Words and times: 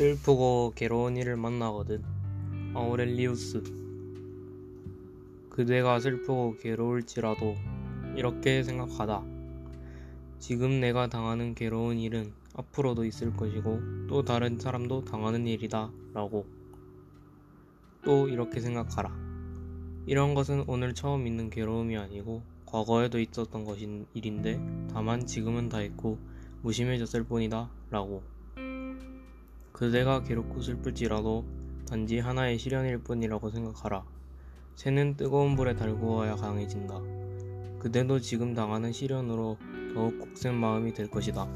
슬프고 0.00 0.72
괴로운 0.76 1.18
이를 1.18 1.36
만나거든. 1.36 2.02
아우렐리우스. 2.72 3.62
그대가 5.50 6.00
슬프고 6.00 6.56
괴로울지라도 6.58 7.54
이렇게 8.16 8.62
생각하다. 8.62 9.22
지금 10.38 10.80
내가 10.80 11.08
당하는 11.08 11.54
괴로운 11.54 11.98
일은 11.98 12.32
앞으로도 12.54 13.04
있을 13.04 13.36
것이고 13.36 14.06
또 14.08 14.24
다른 14.24 14.58
사람도 14.58 15.04
당하는 15.04 15.46
일이다 15.46 15.92
라고. 16.14 16.46
또 18.02 18.26
이렇게 18.26 18.60
생각하라. 18.60 19.14
이런 20.06 20.32
것은 20.32 20.64
오늘 20.66 20.94
처음 20.94 21.26
있는 21.26 21.50
괴로움이 21.50 21.98
아니고 21.98 22.42
과거에도 22.64 23.20
있었던 23.20 23.66
것인 23.66 24.06
일인데 24.14 24.88
다만 24.94 25.26
지금은 25.26 25.68
다 25.68 25.82
있고 25.82 26.16
무심해졌을 26.62 27.22
뿐이다 27.24 27.68
라고. 27.90 28.39
그대가 29.80 30.22
괴롭고 30.22 30.60
슬플지라도 30.60 31.42
단지 31.88 32.18
하나의 32.18 32.58
시련일 32.58 32.98
뿐이라고 32.98 33.48
생각하라. 33.48 34.04
새는 34.74 35.16
뜨거운 35.16 35.56
불에 35.56 35.74
달구어야 35.74 36.36
강해진다. 36.36 37.00
그대도 37.78 38.20
지금 38.20 38.52
당하는 38.52 38.92
시련으로 38.92 39.56
더욱 39.94 40.18
곡센 40.18 40.54
마음이 40.54 40.92
될 40.92 41.10
것이다. 41.10 41.48